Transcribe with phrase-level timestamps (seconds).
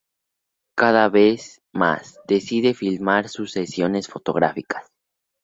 [0.75, 4.87] Cada vez más, decide filmar sus sesiones fotográficas.